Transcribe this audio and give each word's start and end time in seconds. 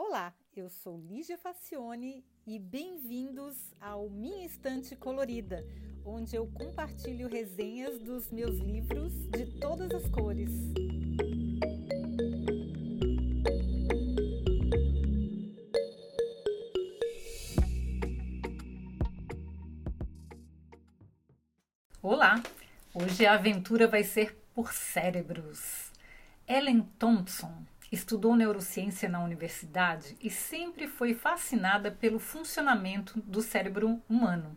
Olá, 0.00 0.32
eu 0.54 0.70
sou 0.70 0.96
Lígia 0.96 1.36
Facione 1.36 2.24
e 2.46 2.56
bem-vindos 2.56 3.74
ao 3.80 4.08
Minha 4.08 4.46
Estante 4.46 4.94
Colorida, 4.94 5.66
onde 6.04 6.36
eu 6.36 6.46
compartilho 6.46 7.28
resenhas 7.28 7.98
dos 7.98 8.30
meus 8.30 8.58
livros 8.58 9.12
de 9.30 9.58
todas 9.58 9.90
as 9.90 10.08
cores. 10.08 10.52
Olá! 22.00 22.40
Hoje 22.94 23.26
a 23.26 23.34
aventura 23.34 23.88
vai 23.88 24.04
ser 24.04 24.40
por 24.54 24.72
cérebros. 24.72 25.90
Ellen 26.46 26.82
Thompson 27.00 27.66
estudou 27.90 28.36
neurociência 28.36 29.08
na 29.08 29.22
universidade 29.22 30.16
e 30.20 30.30
sempre 30.30 30.86
foi 30.86 31.14
fascinada 31.14 31.90
pelo 31.90 32.18
funcionamento 32.18 33.20
do 33.20 33.40
cérebro 33.40 34.00
humano. 34.08 34.56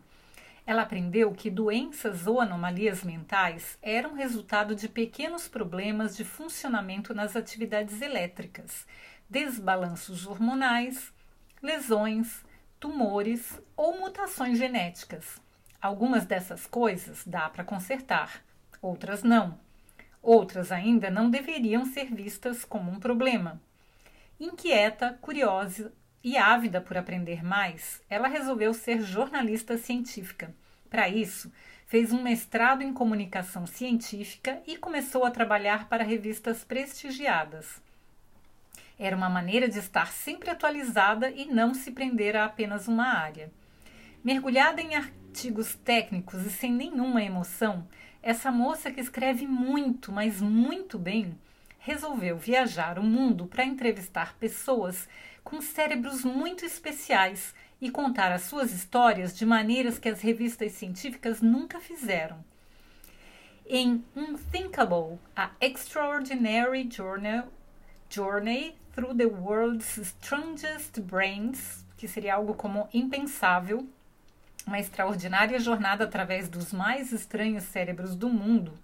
Ela 0.64 0.82
aprendeu 0.82 1.32
que 1.32 1.50
doenças 1.50 2.26
ou 2.26 2.40
anomalias 2.40 3.02
mentais 3.02 3.76
eram 3.82 4.14
resultado 4.14 4.76
de 4.76 4.88
pequenos 4.88 5.48
problemas 5.48 6.16
de 6.16 6.24
funcionamento 6.24 7.12
nas 7.12 7.34
atividades 7.34 8.00
elétricas, 8.00 8.86
desbalanços 9.28 10.26
hormonais, 10.26 11.12
lesões, 11.60 12.44
tumores 12.78 13.60
ou 13.76 13.98
mutações 13.98 14.56
genéticas. 14.58 15.40
Algumas 15.80 16.24
dessas 16.26 16.66
coisas 16.66 17.24
dá 17.26 17.48
para 17.48 17.64
consertar, 17.64 18.44
outras 18.80 19.24
não. 19.24 19.58
Outras 20.22 20.70
ainda 20.70 21.10
não 21.10 21.28
deveriam 21.28 21.84
ser 21.84 22.06
vistas 22.06 22.64
como 22.64 22.90
um 22.90 23.00
problema. 23.00 23.60
Inquieta, 24.38 25.18
curiosa 25.20 25.92
e 26.22 26.36
ávida 26.36 26.80
por 26.80 26.96
aprender 26.96 27.44
mais, 27.44 28.00
ela 28.08 28.28
resolveu 28.28 28.72
ser 28.72 29.02
jornalista 29.02 29.76
científica. 29.76 30.54
Para 30.88 31.08
isso, 31.08 31.50
fez 31.86 32.12
um 32.12 32.22
mestrado 32.22 32.82
em 32.82 32.92
comunicação 32.92 33.66
científica 33.66 34.62
e 34.66 34.76
começou 34.76 35.24
a 35.24 35.30
trabalhar 35.30 35.88
para 35.88 36.04
revistas 36.04 36.62
prestigiadas. 36.62 37.82
Era 38.98 39.16
uma 39.16 39.28
maneira 39.28 39.68
de 39.68 39.78
estar 39.78 40.12
sempre 40.12 40.48
atualizada 40.50 41.30
e 41.30 41.46
não 41.46 41.74
se 41.74 41.90
prender 41.90 42.36
a 42.36 42.44
apenas 42.44 42.86
uma 42.86 43.06
área. 43.06 43.50
Mergulhada 44.22 44.80
em 44.80 44.94
artigos 44.94 45.74
técnicos 45.74 46.46
e 46.46 46.50
sem 46.50 46.72
nenhuma 46.72 47.22
emoção, 47.24 47.86
essa 48.22 48.52
moça 48.52 48.90
que 48.90 49.00
escreve 49.00 49.46
muito, 49.46 50.12
mas 50.12 50.40
muito 50.40 50.98
bem, 50.98 51.36
resolveu 51.78 52.38
viajar 52.38 52.98
o 52.98 53.02
mundo 53.02 53.46
para 53.46 53.64
entrevistar 53.64 54.36
pessoas 54.38 55.08
com 55.42 55.60
cérebros 55.60 56.24
muito 56.24 56.64
especiais 56.64 57.52
e 57.80 57.90
contar 57.90 58.30
as 58.30 58.42
suas 58.42 58.72
histórias 58.72 59.36
de 59.36 59.44
maneiras 59.44 59.98
que 59.98 60.08
as 60.08 60.20
revistas 60.20 60.72
científicas 60.72 61.42
nunca 61.42 61.80
fizeram. 61.80 62.44
Em 63.66 64.04
Unthinkable, 64.14 65.18
a 65.34 65.50
Extraordinary 65.60 66.88
Journey, 66.88 67.42
Journey 68.08 68.76
Through 68.94 69.16
the 69.16 69.26
World's 69.26 69.96
Strangest 69.96 71.00
Brains, 71.00 71.84
que 71.96 72.06
seria 72.06 72.36
algo 72.36 72.54
como 72.54 72.88
impensável, 72.92 73.88
uma 74.66 74.78
extraordinária 74.78 75.58
jornada 75.58 76.04
através 76.04 76.48
dos 76.48 76.72
mais 76.72 77.12
estranhos 77.12 77.64
cérebros 77.64 78.14
do 78.14 78.28
mundo, 78.28 78.78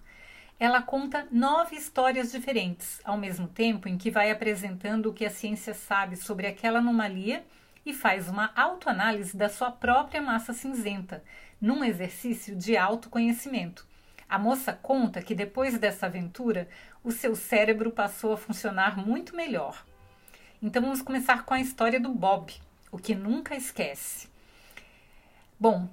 ela 0.59 0.81
conta 0.81 1.25
nove 1.31 1.75
histórias 1.77 2.31
diferentes, 2.31 2.99
ao 3.05 3.17
mesmo 3.17 3.47
tempo 3.47 3.87
em 3.87 3.97
que 3.97 4.11
vai 4.11 4.29
apresentando 4.29 5.05
o 5.07 5.13
que 5.13 5.25
a 5.25 5.29
ciência 5.29 5.73
sabe 5.73 6.17
sobre 6.17 6.47
aquela 6.47 6.79
anomalia 6.79 7.45
e 7.85 7.93
faz 7.93 8.27
uma 8.27 8.51
autoanálise 8.55 9.37
da 9.37 9.47
sua 9.47 9.71
própria 9.71 10.21
massa 10.21 10.51
cinzenta, 10.51 11.23
num 11.61 11.83
exercício 11.83 12.55
de 12.55 12.75
autoconhecimento. 12.75 13.87
A 14.27 14.37
moça 14.37 14.73
conta 14.73 15.21
que 15.21 15.33
depois 15.33 15.77
dessa 15.77 16.05
aventura, 16.05 16.67
o 17.03 17.11
seu 17.11 17.35
cérebro 17.35 17.89
passou 17.89 18.33
a 18.33 18.37
funcionar 18.37 18.97
muito 18.97 19.35
melhor. 19.35 19.85
Então 20.61 20.81
vamos 20.81 21.01
começar 21.01 21.45
com 21.45 21.53
a 21.53 21.61
história 21.61 21.99
do 21.99 22.09
Bob, 22.09 22.53
o 22.91 22.97
que 22.97 23.15
nunca 23.15 23.55
esquece. 23.55 24.27
Bom, 25.59 25.89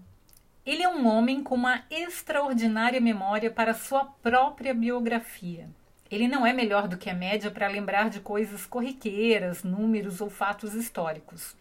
ele 0.65 0.85
é 0.85 0.89
um 0.89 1.09
homem 1.09 1.43
com 1.43 1.57
uma 1.57 1.83
extraordinária 1.91 3.01
memória 3.01 3.51
para 3.51 3.75
sua 3.75 4.05
própria 4.05 4.73
biografia. 4.73 5.69
Ele 6.09 6.29
não 6.29 6.47
é 6.47 6.53
melhor 6.53 6.87
do 6.87 6.97
que 6.97 7.11
a 7.11 7.15
média 7.15 7.51
para 7.51 7.67
lembrar 7.67 8.09
de 8.09 8.21
coisas 8.21 8.65
corriqueiras, 8.65 9.65
números 9.65 10.21
ou 10.21 10.31
fatos 10.31 10.73
históricos. 10.73 11.57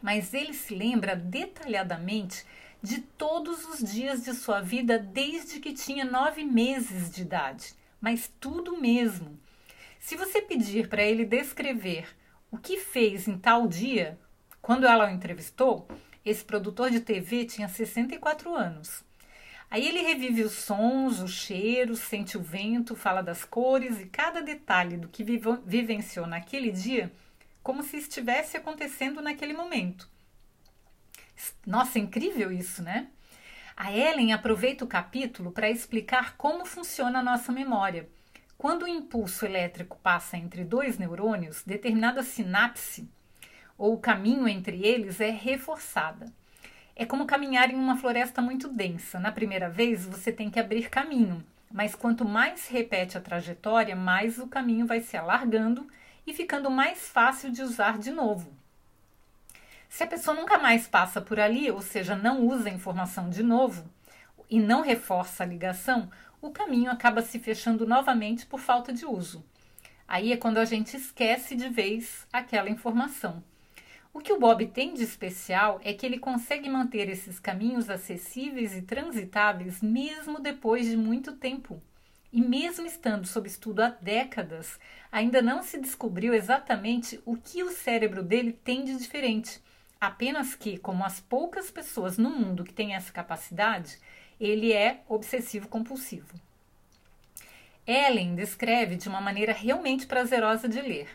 Mas 0.00 0.32
ele 0.32 0.54
se 0.54 0.76
lembra 0.76 1.16
detalhadamente 1.16 2.46
de 2.80 3.00
todos 3.00 3.64
os 3.64 3.80
dias 3.80 4.24
de 4.24 4.32
sua 4.32 4.60
vida 4.60 4.96
desde 4.96 5.58
que 5.58 5.72
tinha 5.72 6.04
nove 6.04 6.44
meses 6.44 7.10
de 7.10 7.22
idade. 7.22 7.74
Mas 8.00 8.32
tudo 8.38 8.80
mesmo. 8.80 9.36
Se 9.98 10.14
você 10.14 10.40
pedir 10.40 10.88
para 10.88 11.02
ele 11.02 11.24
descrever 11.24 12.06
o 12.48 12.56
que 12.56 12.78
fez 12.78 13.26
em 13.26 13.36
tal 13.36 13.66
dia, 13.66 14.16
quando 14.62 14.86
ela 14.86 15.08
o 15.08 15.10
entrevistou, 15.10 15.88
esse 16.24 16.44
produtor 16.44 16.90
de 16.90 17.00
TV 17.00 17.44
tinha 17.44 17.68
64 17.68 18.54
anos. 18.54 19.04
Aí 19.70 19.86
ele 19.86 20.00
revive 20.00 20.42
os 20.42 20.52
sons, 20.52 21.20
os 21.20 21.32
cheiros, 21.32 22.00
sente 22.00 22.38
o 22.38 22.42
vento, 22.42 22.96
fala 22.96 23.22
das 23.22 23.44
cores 23.44 24.00
e 24.00 24.06
cada 24.06 24.40
detalhe 24.40 24.96
do 24.96 25.08
que 25.08 25.22
vivenciou 25.22 26.26
naquele 26.26 26.70
dia 26.70 27.12
como 27.62 27.82
se 27.82 27.98
estivesse 27.98 28.56
acontecendo 28.56 29.20
naquele 29.20 29.52
momento. 29.52 30.08
Nossa, 31.66 31.98
é 31.98 32.02
incrível 32.02 32.50
isso, 32.50 32.82
né? 32.82 33.08
A 33.76 33.92
Ellen 33.92 34.32
aproveita 34.32 34.86
o 34.86 34.88
capítulo 34.88 35.52
para 35.52 35.70
explicar 35.70 36.36
como 36.38 36.64
funciona 36.64 37.18
a 37.18 37.22
nossa 37.22 37.52
memória. 37.52 38.08
Quando 38.56 38.84
o 38.84 38.88
impulso 38.88 39.44
elétrico 39.44 39.98
passa 40.02 40.38
entre 40.38 40.64
dois 40.64 40.96
neurônios, 40.96 41.62
determinada 41.62 42.22
sinapse 42.22 43.08
ou 43.78 43.94
o 43.94 43.98
caminho 43.98 44.48
entre 44.48 44.84
eles 44.84 45.20
é 45.20 45.30
reforçada. 45.30 46.26
É 46.96 47.06
como 47.06 47.26
caminhar 47.26 47.70
em 47.70 47.76
uma 47.76 47.96
floresta 47.96 48.42
muito 48.42 48.66
densa. 48.68 49.20
Na 49.20 49.30
primeira 49.30 49.70
vez 49.70 50.04
você 50.04 50.32
tem 50.32 50.50
que 50.50 50.58
abrir 50.58 50.90
caminho, 50.90 51.44
mas 51.70 51.94
quanto 51.94 52.24
mais 52.24 52.66
repete 52.66 53.16
a 53.16 53.20
trajetória, 53.20 53.94
mais 53.94 54.38
o 54.38 54.48
caminho 54.48 54.84
vai 54.84 55.00
se 55.00 55.16
alargando 55.16 55.86
e 56.26 56.34
ficando 56.34 56.68
mais 56.68 57.08
fácil 57.08 57.52
de 57.52 57.62
usar 57.62 57.98
de 57.98 58.10
novo. 58.10 58.52
Se 59.88 60.02
a 60.02 60.06
pessoa 60.06 60.36
nunca 60.36 60.58
mais 60.58 60.86
passa 60.86 61.20
por 61.20 61.38
ali, 61.38 61.70
ou 61.70 61.80
seja, 61.80 62.16
não 62.16 62.44
usa 62.46 62.68
a 62.68 62.72
informação 62.72 63.30
de 63.30 63.42
novo 63.42 63.88
e 64.50 64.60
não 64.60 64.82
reforça 64.82 65.44
a 65.44 65.46
ligação, 65.46 66.10
o 66.40 66.50
caminho 66.50 66.90
acaba 66.90 67.22
se 67.22 67.38
fechando 67.38 67.86
novamente 67.86 68.44
por 68.44 68.60
falta 68.60 68.92
de 68.92 69.06
uso. 69.06 69.44
Aí 70.06 70.32
é 70.32 70.36
quando 70.36 70.58
a 70.58 70.64
gente 70.64 70.96
esquece 70.96 71.54
de 71.54 71.68
vez 71.68 72.26
aquela 72.32 72.70
informação. 72.70 73.42
O 74.12 74.20
que 74.20 74.32
o 74.32 74.38
Bob 74.38 74.66
tem 74.66 74.94
de 74.94 75.02
especial 75.02 75.80
é 75.84 75.92
que 75.92 76.04
ele 76.04 76.18
consegue 76.18 76.68
manter 76.68 77.08
esses 77.08 77.38
caminhos 77.38 77.90
acessíveis 77.90 78.76
e 78.76 78.82
transitáveis 78.82 79.82
mesmo 79.82 80.40
depois 80.40 80.86
de 80.86 80.96
muito 80.96 81.36
tempo. 81.36 81.80
E 82.32 82.40
mesmo 82.40 82.86
estando 82.86 83.26
sob 83.26 83.48
estudo 83.48 83.80
há 83.80 83.88
décadas, 83.88 84.78
ainda 85.10 85.40
não 85.40 85.62
se 85.62 85.80
descobriu 85.80 86.34
exatamente 86.34 87.20
o 87.24 87.36
que 87.36 87.62
o 87.62 87.70
cérebro 87.70 88.22
dele 88.22 88.52
tem 88.52 88.84
de 88.84 88.96
diferente. 88.96 89.62
Apenas 90.00 90.54
que, 90.54 90.78
como 90.78 91.04
as 91.04 91.20
poucas 91.20 91.70
pessoas 91.70 92.18
no 92.18 92.30
mundo 92.30 92.64
que 92.64 92.74
têm 92.74 92.94
essa 92.94 93.12
capacidade, 93.12 93.98
ele 94.38 94.72
é 94.72 95.02
obsessivo 95.08 95.68
compulsivo. 95.68 96.34
Ellen 97.86 98.34
descreve 98.34 98.96
de 98.96 99.08
uma 99.08 99.20
maneira 99.20 99.52
realmente 99.52 100.06
prazerosa 100.06 100.68
de 100.68 100.80
ler. 100.80 101.08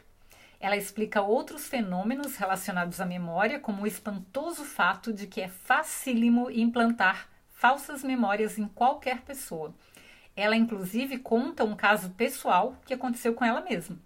Ela 0.63 0.77
explica 0.77 1.21
outros 1.21 1.67
fenômenos 1.67 2.37
relacionados 2.37 3.01
à 3.01 3.05
memória, 3.05 3.59
como 3.59 3.81
o 3.81 3.85
espantoso 3.85 4.63
fato 4.63 5.11
de 5.11 5.27
que 5.27 5.41
é 5.41 5.49
facílimo 5.49 6.49
implantar 6.49 7.27
falsas 7.51 8.01
memórias 8.01 8.57
em 8.57 8.65
qualquer 8.69 9.23
pessoa. 9.23 9.75
Ela, 10.33 10.55
inclusive, 10.55 11.17
conta 11.17 11.65
um 11.65 11.75
caso 11.75 12.11
pessoal 12.11 12.77
que 12.85 12.93
aconteceu 12.93 13.33
com 13.33 13.43
ela 13.43 13.59
mesma. 13.59 13.97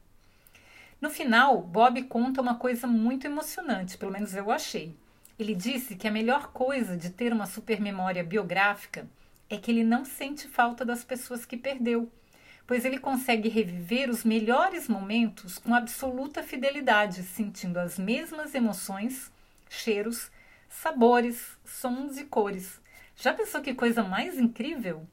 No 1.00 1.12
final, 1.12 1.62
Bob 1.62 2.02
conta 2.06 2.42
uma 2.42 2.56
coisa 2.56 2.88
muito 2.88 3.28
emocionante, 3.28 3.96
pelo 3.96 4.12
menos 4.12 4.34
eu 4.34 4.50
achei. 4.50 4.96
Ele 5.38 5.54
disse 5.54 5.96
que 5.96 6.08
a 6.08 6.12
melhor 6.12 6.48
coisa 6.48 6.98
de 6.98 7.12
ter 7.12 7.32
uma 7.32 7.46
supermemória 7.46 8.24
biográfica 8.24 9.08
é 9.48 9.58
que 9.58 9.70
ele 9.70 9.84
não 9.84 10.04
sente 10.04 10.48
falta 10.48 10.84
das 10.84 11.04
pessoas 11.04 11.46
que 11.46 11.56
perdeu 11.56 12.12
pois 12.68 12.84
ele 12.84 13.00
consegue 13.00 13.48
reviver 13.48 14.10
os 14.10 14.26
melhores 14.26 14.90
momentos 14.90 15.58
com 15.58 15.74
absoluta 15.74 16.44
fidelidade, 16.44 17.24
sentindo 17.24 17.80
as 17.80 17.98
mesmas 17.98 18.54
emoções, 18.54 19.32
cheiros, 19.70 20.30
sabores, 20.70 21.58
sons 21.66 22.18
e 22.18 22.26
cores. 22.26 22.82
Já 23.16 23.34
pensou 23.34 23.62
que 23.62 23.74
coisa 23.74 24.04
mais 24.04 24.38
incrível? 24.38 25.08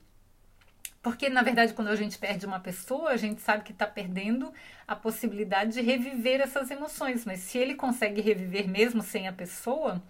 Porque, 1.01 1.29
na 1.29 1.43
verdade, 1.43 1.75
quando 1.75 1.89
a 1.89 1.97
gente 1.97 2.19
perde 2.19 2.45
uma 2.45 2.59
pessoa, 2.59 3.11
a 3.11 3.17
gente 3.17 3.41
sabe 3.41 3.63
que 3.63 3.73
está 3.73 3.87
perdendo 3.87 4.53
a 4.89 4.97
possibilidade 4.97 5.75
de 5.75 5.81
reviver 5.81 6.41
essas 6.41 6.71
emoções. 6.71 7.25
Mas 7.25 7.41
se 7.41 7.59
ele 7.59 7.75
consegue 7.75 8.21
reviver 8.21 8.67
mesmo 8.67 9.03
sem 9.03 9.29
a 9.29 9.33
pessoa, 9.33 10.03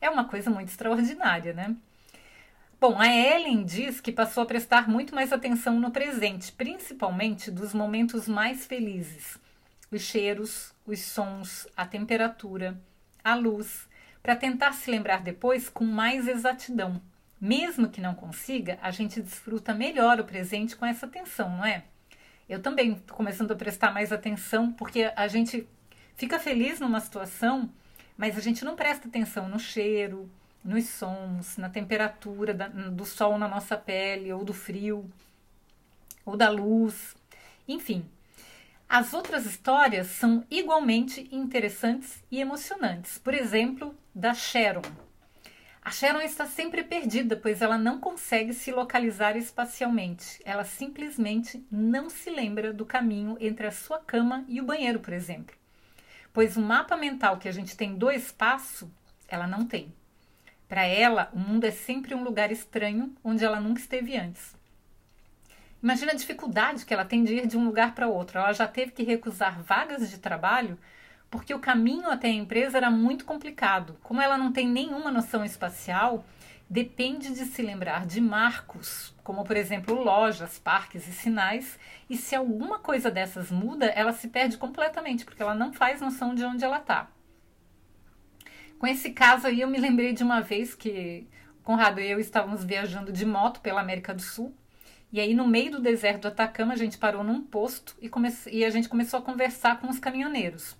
é 0.00 0.10
uma 0.10 0.24
coisa 0.24 0.50
muito 0.50 0.68
extraordinária, 0.68 1.52
né? 1.52 1.74
Bom, 2.86 3.00
a 3.00 3.08
Ellen 3.08 3.64
diz 3.64 3.98
que 3.98 4.12
passou 4.12 4.42
a 4.42 4.46
prestar 4.46 4.90
muito 4.90 5.14
mais 5.14 5.32
atenção 5.32 5.80
no 5.80 5.90
presente, 5.90 6.52
principalmente 6.52 7.50
dos 7.50 7.72
momentos 7.72 8.28
mais 8.28 8.66
felizes. 8.66 9.38
Os 9.90 10.02
cheiros, 10.02 10.74
os 10.86 11.00
sons, 11.00 11.66
a 11.74 11.86
temperatura, 11.86 12.78
a 13.24 13.34
luz, 13.36 13.88
para 14.22 14.36
tentar 14.36 14.72
se 14.72 14.90
lembrar 14.90 15.22
depois 15.22 15.70
com 15.70 15.82
mais 15.82 16.28
exatidão. 16.28 17.00
Mesmo 17.40 17.88
que 17.88 18.02
não 18.02 18.14
consiga, 18.14 18.78
a 18.82 18.90
gente 18.90 19.22
desfruta 19.22 19.72
melhor 19.72 20.20
o 20.20 20.24
presente 20.24 20.76
com 20.76 20.84
essa 20.84 21.06
atenção, 21.06 21.56
não 21.56 21.64
é? 21.64 21.84
Eu 22.46 22.60
também 22.60 22.92
estou 22.92 23.16
começando 23.16 23.52
a 23.52 23.56
prestar 23.56 23.94
mais 23.94 24.12
atenção, 24.12 24.70
porque 24.70 25.10
a 25.16 25.26
gente 25.26 25.66
fica 26.16 26.38
feliz 26.38 26.80
numa 26.80 27.00
situação, 27.00 27.72
mas 28.14 28.36
a 28.36 28.42
gente 28.42 28.62
não 28.62 28.76
presta 28.76 29.08
atenção 29.08 29.48
no 29.48 29.58
cheiro, 29.58 30.30
nos 30.64 30.88
sons, 30.88 31.56
na 31.58 31.68
temperatura 31.68 32.54
da, 32.54 32.68
do 32.68 33.04
sol 33.04 33.38
na 33.38 33.46
nossa 33.46 33.76
pele, 33.76 34.32
ou 34.32 34.44
do 34.44 34.54
frio, 34.54 35.08
ou 36.24 36.36
da 36.36 36.48
luz. 36.48 37.14
Enfim, 37.68 38.08
as 38.88 39.12
outras 39.12 39.44
histórias 39.44 40.06
são 40.06 40.44
igualmente 40.50 41.28
interessantes 41.30 42.22
e 42.30 42.40
emocionantes. 42.40 43.18
Por 43.18 43.34
exemplo, 43.34 43.94
da 44.14 44.32
Sharon. 44.32 44.82
A 45.82 45.90
Sharon 45.90 46.22
está 46.22 46.46
sempre 46.46 46.82
perdida, 46.82 47.36
pois 47.36 47.60
ela 47.60 47.76
não 47.76 48.00
consegue 48.00 48.54
se 48.54 48.72
localizar 48.72 49.36
espacialmente. 49.36 50.40
Ela 50.42 50.64
simplesmente 50.64 51.62
não 51.70 52.08
se 52.08 52.30
lembra 52.30 52.72
do 52.72 52.86
caminho 52.86 53.36
entre 53.38 53.66
a 53.66 53.70
sua 53.70 53.98
cama 53.98 54.46
e 54.48 54.62
o 54.62 54.64
banheiro, 54.64 55.00
por 55.00 55.12
exemplo. 55.12 55.54
Pois 56.32 56.56
o 56.56 56.62
mapa 56.62 56.96
mental 56.96 57.36
que 57.36 57.48
a 57.48 57.52
gente 57.52 57.76
tem 57.76 57.94
do 57.94 58.10
espaço, 58.10 58.90
ela 59.28 59.46
não 59.46 59.66
tem. 59.66 59.92
Para 60.68 60.84
ela, 60.84 61.30
o 61.32 61.38
mundo 61.38 61.64
é 61.64 61.70
sempre 61.70 62.14
um 62.14 62.24
lugar 62.24 62.50
estranho 62.50 63.14
onde 63.22 63.44
ela 63.44 63.60
nunca 63.60 63.80
esteve 63.80 64.16
antes. 64.16 64.54
Imagina 65.82 66.12
a 66.12 66.16
dificuldade 66.16 66.86
que 66.86 66.94
ela 66.94 67.04
tem 67.04 67.22
de 67.22 67.34
ir 67.34 67.46
de 67.46 67.58
um 67.58 67.64
lugar 67.66 67.94
para 67.94 68.08
outro. 68.08 68.38
Ela 68.38 68.52
já 68.52 68.66
teve 68.66 68.92
que 68.92 69.02
recusar 69.02 69.62
vagas 69.62 70.08
de 70.08 70.18
trabalho 70.18 70.78
porque 71.30 71.52
o 71.52 71.58
caminho 71.58 72.08
até 72.08 72.28
a 72.28 72.32
empresa 72.32 72.78
era 72.78 72.90
muito 72.90 73.24
complicado. 73.24 73.98
Como 74.02 74.22
ela 74.22 74.38
não 74.38 74.52
tem 74.52 74.68
nenhuma 74.68 75.10
noção 75.10 75.44
espacial, 75.44 76.24
depende 76.70 77.34
de 77.34 77.44
se 77.44 77.60
lembrar 77.60 78.06
de 78.06 78.20
marcos, 78.20 79.12
como 79.22 79.44
por 79.44 79.56
exemplo 79.56 79.94
lojas, 79.94 80.58
parques 80.58 81.06
e 81.08 81.12
sinais, 81.12 81.78
e 82.08 82.16
se 82.16 82.34
alguma 82.34 82.78
coisa 82.78 83.10
dessas 83.10 83.50
muda, 83.50 83.86
ela 83.86 84.12
se 84.12 84.28
perde 84.28 84.56
completamente, 84.56 85.24
porque 85.24 85.42
ela 85.42 85.54
não 85.54 85.72
faz 85.72 86.00
noção 86.00 86.34
de 86.34 86.44
onde 86.44 86.64
ela 86.64 86.78
está. 86.78 87.08
Com 88.84 88.88
esse 88.88 89.12
caso 89.12 89.46
aí, 89.46 89.62
eu 89.62 89.66
me 89.66 89.78
lembrei 89.78 90.12
de 90.12 90.22
uma 90.22 90.42
vez 90.42 90.74
que 90.74 91.26
Conrado 91.62 92.02
e 92.02 92.10
eu 92.10 92.20
estávamos 92.20 92.62
viajando 92.62 93.10
de 93.10 93.24
moto 93.24 93.62
pela 93.62 93.80
América 93.80 94.12
do 94.12 94.20
Sul, 94.20 94.54
e 95.10 95.18
aí 95.18 95.32
no 95.32 95.48
meio 95.48 95.70
do 95.70 95.80
deserto 95.80 96.20
do 96.20 96.28
Atacama, 96.28 96.74
a 96.74 96.76
gente 96.76 96.98
parou 96.98 97.24
num 97.24 97.42
posto 97.42 97.96
e, 97.98 98.10
e 98.50 98.62
a 98.62 98.68
gente 98.68 98.86
começou 98.86 99.20
a 99.20 99.22
conversar 99.22 99.80
com 99.80 99.88
os 99.88 99.98
caminhoneiros. 99.98 100.76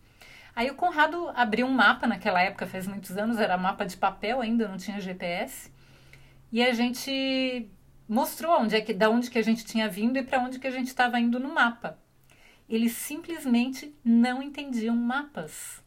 Aí 0.54 0.70
o 0.70 0.74
Conrado 0.74 1.30
abriu 1.34 1.66
um 1.66 1.72
mapa 1.72 2.06
naquela 2.06 2.42
época, 2.42 2.66
faz 2.66 2.86
muitos 2.86 3.16
anos, 3.16 3.38
era 3.38 3.56
mapa 3.56 3.86
de 3.86 3.96
papel 3.96 4.42
ainda, 4.42 4.68
não 4.68 4.76
tinha 4.76 5.00
GPS. 5.00 5.72
E 6.52 6.62
a 6.62 6.74
gente 6.74 7.70
mostrou 8.06 8.60
onde 8.60 8.76
é 8.76 8.82
que, 8.82 8.92
da 8.92 9.08
onde 9.08 9.30
que 9.30 9.38
a 9.38 9.42
gente 9.42 9.64
tinha 9.64 9.88
vindo 9.88 10.18
e 10.18 10.22
para 10.22 10.40
onde 10.40 10.58
que 10.58 10.66
a 10.66 10.70
gente 10.70 10.88
estava 10.88 11.18
indo 11.18 11.40
no 11.40 11.54
mapa. 11.54 11.98
Eles 12.68 12.92
simplesmente 12.92 13.96
não 14.04 14.42
entendiam 14.42 14.94
mapas. 14.94 15.82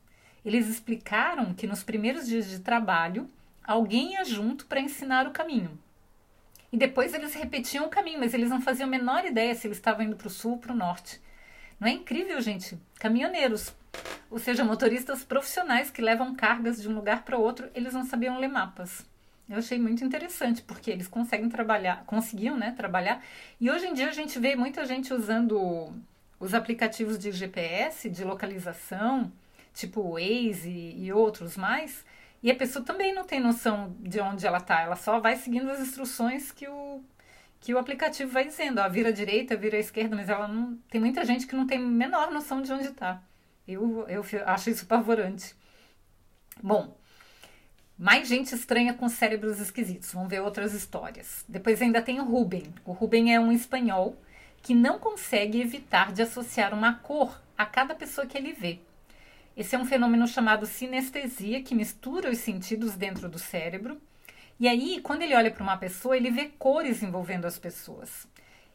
Eles 0.47 0.69
explicaram 0.69 1.53
que 1.53 1.67
nos 1.67 1.83
primeiros 1.83 2.25
dias 2.25 2.49
de 2.49 2.59
trabalho, 2.59 3.29
alguém 3.61 4.13
ia 4.13 4.23
junto 4.23 4.65
para 4.65 4.79
ensinar 4.79 5.27
o 5.27 5.31
caminho. 5.31 5.77
E 6.71 6.77
depois 6.77 7.13
eles 7.13 7.33
repetiam 7.33 7.85
o 7.85 7.89
caminho, 7.89 8.21
mas 8.21 8.33
eles 8.33 8.49
não 8.49 8.61
faziam 8.61 8.87
a 8.87 8.89
menor 8.89 9.25
ideia 9.25 9.53
se 9.53 9.67
eles 9.67 9.75
estavam 9.75 10.05
indo 10.05 10.15
para 10.15 10.27
o 10.27 10.31
sul 10.31 10.51
ou 10.51 10.57
para 10.57 10.71
o 10.71 10.75
norte. 10.75 11.19
Não 11.77 11.85
é 11.89 11.91
incrível, 11.91 12.39
gente? 12.39 12.79
Caminhoneiros, 12.97 13.75
ou 14.31 14.39
seja, 14.39 14.63
motoristas 14.63 15.21
profissionais 15.21 15.91
que 15.91 16.01
levam 16.01 16.33
cargas 16.33 16.81
de 16.81 16.87
um 16.87 16.95
lugar 16.95 17.23
para 17.23 17.37
outro, 17.37 17.69
eles 17.75 17.93
não 17.93 18.05
sabiam 18.05 18.39
ler 18.39 18.47
mapas. 18.47 19.05
Eu 19.49 19.57
achei 19.57 19.77
muito 19.77 20.05
interessante, 20.05 20.61
porque 20.61 20.89
eles 20.89 21.09
conseguem 21.09 21.49
trabalhar, 21.49 22.05
conseguiam, 22.05 22.55
né, 22.55 22.71
trabalhar. 22.71 23.21
E 23.59 23.69
hoje 23.69 23.85
em 23.85 23.93
dia 23.93 24.07
a 24.07 24.13
gente 24.13 24.39
vê 24.39 24.55
muita 24.55 24.85
gente 24.85 25.13
usando 25.13 25.91
os 26.39 26.53
aplicativos 26.53 27.19
de 27.19 27.33
GPS, 27.33 28.09
de 28.09 28.23
localização, 28.23 29.29
tipo 29.77 30.01
o 30.01 30.13
Waze 30.13 30.69
e, 30.69 31.13
outros 31.13 31.55
mais, 31.55 32.03
e 32.41 32.49
a 32.49 32.55
pessoa 32.55 32.83
também 32.83 33.13
não 33.13 33.23
tem 33.23 33.39
noção 33.39 33.95
de 33.99 34.19
onde 34.19 34.45
ela 34.45 34.57
está, 34.57 34.81
ela 34.81 34.95
só 34.95 35.19
vai 35.19 35.35
seguindo 35.35 35.69
as 35.69 35.79
instruções 35.79 36.51
que 36.51 36.67
o, 36.67 37.03
que 37.59 37.73
o 37.73 37.77
aplicativo 37.77 38.31
vai 38.31 38.45
dizendo, 38.45 38.81
ó, 38.81 38.89
vira 38.89 39.09
à 39.09 39.11
direita, 39.11 39.55
vira 39.55 39.77
à 39.77 39.79
esquerda, 39.79 40.15
mas 40.15 40.29
ela 40.29 40.47
não. 40.47 40.77
Tem 40.89 40.99
muita 40.99 41.23
gente 41.23 41.45
que 41.45 41.55
não 41.55 41.67
tem 41.67 41.77
a 41.77 41.81
menor 41.81 42.31
noção 42.31 42.61
de 42.61 42.71
onde 42.73 42.87
está. 42.87 43.21
Eu, 43.67 44.07
eu 44.07 44.23
acho 44.45 44.69
isso 44.69 44.85
pavorante. 44.85 45.55
Bom, 46.61 46.97
mais 47.97 48.27
gente 48.27 48.53
estranha 48.53 48.93
com 48.93 49.09
cérebros 49.09 49.59
esquisitos. 49.59 50.11
Vamos 50.13 50.29
ver 50.29 50.41
outras 50.41 50.73
histórias. 50.73 51.43
Depois 51.47 51.81
ainda 51.81 52.01
tem 52.01 52.19
o 52.19 52.25
Ruben. 52.25 52.63
O 52.85 52.93
Ruben 52.93 53.33
é 53.33 53.39
um 53.39 53.51
espanhol 53.51 54.15
que 54.61 54.73
não 54.73 54.99
consegue 54.99 55.61
evitar 55.61 56.11
de 56.11 56.21
associar 56.21 56.73
uma 56.73 56.93
cor 56.93 57.41
a 57.57 57.65
cada 57.65 57.95
pessoa 57.95 58.27
que 58.27 58.37
ele 58.37 58.53
vê. 58.53 58.79
Esse 59.57 59.75
é 59.75 59.79
um 59.79 59.85
fenômeno 59.85 60.27
chamado 60.27 60.67
sinestesia, 60.67 61.63
que 61.63 61.73
mistura 61.73 62.29
os 62.29 62.37
sentidos 62.37 62.95
dentro 62.95 63.27
do 63.27 63.39
cérebro. 63.39 63.99
E 64.59 64.67
aí, 64.67 65.01
quando 65.01 65.23
ele 65.23 65.33
olha 65.33 65.49
para 65.49 65.63
uma 65.63 65.75
pessoa, 65.77 66.15
ele 66.15 66.29
vê 66.29 66.45
cores 66.59 67.01
envolvendo 67.01 67.45
as 67.45 67.57
pessoas. 67.57 68.27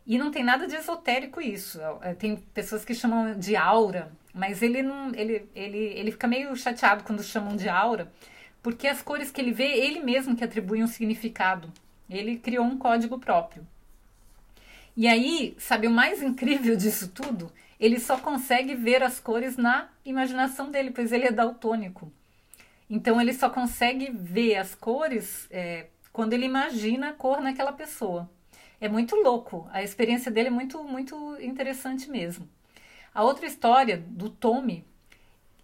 E 0.05 0.19
não 0.19 0.33
tem 0.33 0.43
nada 0.43 0.67
de 0.67 0.75
esotérico 0.75 1.41
isso. 1.41 1.81
É, 2.01 2.15
tem 2.15 2.37
pessoas 2.37 2.85
que 2.85 2.97
chamam 2.97 3.39
de 3.39 3.55
aura, 3.55 4.11
mas 4.35 4.61
ele 4.61 4.83
não, 4.83 5.15
ele, 5.15 5.49
ele, 5.55 5.79
ele 5.79 6.11
fica 6.11 6.27
meio 6.27 6.55
chateado 6.57 7.05
quando 7.05 7.23
chamam 7.23 7.55
de 7.55 7.69
aura, 7.69 8.13
porque 8.61 8.89
as 8.89 9.01
cores 9.01 9.31
que 9.31 9.41
ele 9.41 9.53
vê, 9.53 9.69
ele 9.69 10.01
mesmo 10.01 10.35
que 10.35 10.43
atribui 10.43 10.83
um 10.83 10.89
significado. 10.89 11.73
Ele 12.11 12.37
criou 12.37 12.65
um 12.65 12.77
código 12.77 13.21
próprio. 13.21 13.65
E 14.97 15.07
aí, 15.07 15.55
sabe 15.59 15.87
o 15.87 15.91
mais 15.91 16.21
incrível 16.23 16.75
disso 16.77 17.09
tudo? 17.09 17.53
Ele 17.83 17.99
só 18.01 18.17
consegue 18.17 18.75
ver 18.75 19.03
as 19.03 19.21
cores 19.21 19.59
na 19.59 19.91
imaginação 20.05 20.71
dele, 20.71 20.91
pois 20.91 21.13
ele 21.13 21.27
é 21.27 21.33
daltônico. 21.33 22.11
Então 22.89 23.21
ele 23.21 23.35
só 23.35 23.51
consegue 23.51 24.11
ver 24.11 24.57
as 24.57 24.75
cores 24.75 25.47
é, 25.51 25.87
quando 26.13 26.33
ele 26.33 26.47
imagina 26.47 27.11
a 27.11 27.13
cor 27.13 27.43
naquela 27.43 27.73
pessoa 27.73 28.31
é 28.83 28.89
muito 28.89 29.15
louco. 29.15 29.69
A 29.73 29.81
experiência 29.81 30.29
dele 30.29 30.49
é 30.49 30.51
muito, 30.51 30.83
muito 30.83 31.41
interessante 31.41 32.11
mesmo. 32.11 32.49
A 33.15 33.23
outra 33.23 33.47
história 33.47 33.97
do 34.09 34.29
Tommy 34.29 34.85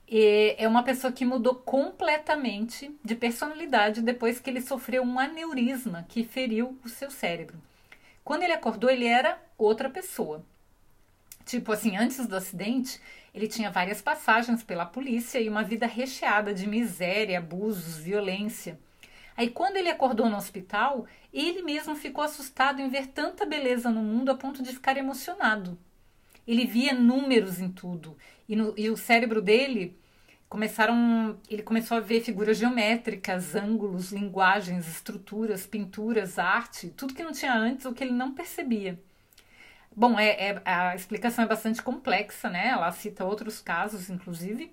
é, 0.09 0.63
é 0.63 0.69
uma 0.69 0.85
pessoa 0.85 1.13
que 1.13 1.25
mudou 1.25 1.57
completamente 1.57 2.97
de 3.05 3.17
personalidade 3.17 4.03
depois 4.03 4.39
que 4.39 4.49
ele 4.49 4.61
sofreu 4.61 5.03
um 5.03 5.19
aneurisma 5.19 6.07
que 6.09 6.23
feriu 6.23 6.79
o 6.85 6.89
seu 6.89 7.11
cérebro. 7.11 7.59
Quando 8.25 8.45
ele 8.45 8.53
acordou, 8.53 8.89
ele 8.89 9.07
era 9.07 9.37
outra 9.59 9.91
pessoa. 9.91 10.45
Tipo 11.49 11.73
assim, 11.73 11.97
antes 11.97 12.27
do 12.27 12.37
acidente, 12.37 13.01
ele 13.35 13.49
tinha 13.49 13.71
várias 13.71 14.03
passagens 14.03 14.63
pela 14.63 14.85
polícia 14.85 15.41
e 15.41 15.49
uma 15.49 15.65
vida 15.65 15.87
recheada 15.87 16.53
de 16.53 16.69
miséria, 16.69 17.39
abusos, 17.39 17.97
violência. 17.97 18.79
Aí, 19.35 19.49
quando 19.49 19.77
ele 19.79 19.89
acordou 19.89 20.29
no 20.29 20.37
hospital, 20.37 21.07
ele 21.33 21.63
mesmo 21.63 21.97
ficou 21.97 22.23
assustado 22.23 22.83
em 22.83 22.91
ver 22.91 23.07
tanta 23.07 23.47
beleza 23.47 23.89
no 23.89 24.03
mundo 24.03 24.31
a 24.31 24.35
ponto 24.35 24.63
de 24.63 24.75
ficar 24.75 24.99
emocionado. 24.99 25.79
Ele 26.47 26.67
via 26.67 26.93
números 26.93 27.59
em 27.59 27.71
tudo 27.71 28.15
e, 28.47 28.55
no, 28.55 28.75
e 28.77 28.91
o 28.91 28.97
cérebro 28.99 29.41
dele 29.41 29.99
começaram, 30.51 31.39
ele 31.49 31.63
começou 31.63 31.97
a 31.97 32.01
ver 32.01 32.21
figuras 32.21 32.59
geométricas, 32.59 33.55
ângulos, 33.55 34.13
linguagens, 34.13 34.87
estruturas, 34.87 35.67
pinturas, 35.67 36.39
arte, 36.39 36.91
tudo 36.91 37.15
que 37.15 37.25
não 37.25 37.33
tinha 37.33 37.55
antes 37.55 37.87
ou 37.87 37.95
que 37.95 38.05
ele 38.05 38.13
não 38.13 38.35
percebia. 38.35 39.01
Bom, 39.99 40.17
é, 40.17 40.51
é, 40.51 40.63
a 40.65 40.95
explicação 40.95 41.45
é 41.45 41.49
bastante 41.49 41.83
complexa, 41.83 42.49
né? 42.49 42.69
Ela 42.69 42.93
cita 42.93 43.25
outros 43.25 43.61
casos, 43.61 44.09
inclusive, 44.09 44.73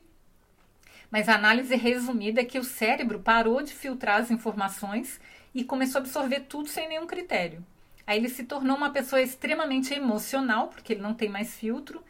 mas 1.09 1.27
a 1.27 1.33
análise 1.33 1.75
resumida 1.75 2.41
é 2.41 2.45
que 2.45 2.59
o 2.59 2.63
cérebro 2.63 3.19
parou 3.19 3.63
de 3.63 3.73
filtrar 3.73 4.21
as 4.21 4.29
informações 4.29 5.19
e 5.51 5.63
começou 5.63 5.97
a 5.97 6.03
absorver 6.03 6.41
tudo 6.41 6.69
sem 6.69 6.87
nenhum 6.87 7.07
critério. 7.07 7.65
Aí 8.05 8.19
ele 8.19 8.29
se 8.29 8.43
tornou 8.43 8.77
uma 8.77 8.91
pessoa 8.91 9.19
extremamente 9.19 9.95
emocional, 9.95 10.67
porque 10.67 10.93
ele 10.93 11.01
não 11.01 11.15
tem 11.15 11.27
mais 11.27 11.55
filtro, 11.55 12.03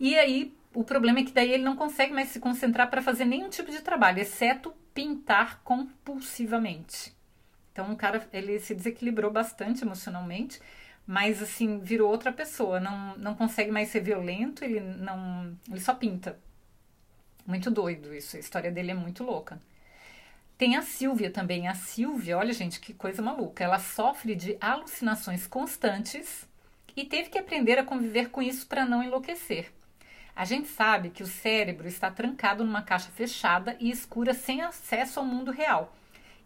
e 0.00 0.18
aí 0.18 0.52
o 0.74 0.82
problema 0.82 1.20
é 1.20 1.22
que 1.22 1.30
daí 1.30 1.52
ele 1.52 1.62
não 1.62 1.76
consegue 1.76 2.12
mais 2.12 2.30
se 2.30 2.40
concentrar 2.40 2.90
para 2.90 3.00
fazer 3.00 3.24
nenhum 3.24 3.48
tipo 3.48 3.70
de 3.70 3.82
trabalho, 3.82 4.18
exceto 4.18 4.74
pintar 4.92 5.60
compulsivamente. 5.62 7.14
Então 7.72 7.92
o 7.92 7.96
cara 7.96 8.28
ele 8.32 8.58
se 8.58 8.74
desequilibrou 8.74 9.30
bastante 9.30 9.84
emocionalmente, 9.84 10.60
mas 11.08 11.42
assim, 11.42 11.78
virou 11.78 12.10
outra 12.10 12.30
pessoa, 12.30 12.78
não, 12.78 13.16
não 13.16 13.34
consegue 13.34 13.72
mais 13.72 13.88
ser 13.88 14.00
violento, 14.00 14.62
ele 14.62 14.78
não. 14.78 15.56
ele 15.66 15.80
só 15.80 15.94
pinta. 15.94 16.38
Muito 17.46 17.70
doido 17.70 18.14
isso, 18.14 18.36
a 18.36 18.40
história 18.40 18.70
dele 18.70 18.90
é 18.90 18.94
muito 18.94 19.24
louca. 19.24 19.58
Tem 20.58 20.76
a 20.76 20.82
Silvia 20.82 21.30
também. 21.30 21.66
A 21.66 21.74
Silvia, 21.74 22.36
olha, 22.36 22.52
gente, 22.52 22.78
que 22.78 22.92
coisa 22.92 23.22
maluca. 23.22 23.64
Ela 23.64 23.78
sofre 23.78 24.34
de 24.34 24.58
alucinações 24.60 25.46
constantes 25.46 26.46
e 26.94 27.06
teve 27.06 27.30
que 27.30 27.38
aprender 27.38 27.78
a 27.78 27.84
conviver 27.84 28.28
com 28.28 28.42
isso 28.42 28.66
para 28.66 28.84
não 28.84 29.02
enlouquecer. 29.02 29.72
A 30.36 30.44
gente 30.44 30.68
sabe 30.68 31.08
que 31.08 31.22
o 31.22 31.26
cérebro 31.26 31.88
está 31.88 32.10
trancado 32.10 32.64
numa 32.64 32.82
caixa 32.82 33.10
fechada 33.10 33.78
e 33.80 33.90
escura 33.90 34.34
sem 34.34 34.60
acesso 34.60 35.20
ao 35.20 35.24
mundo 35.24 35.50
real. 35.50 35.96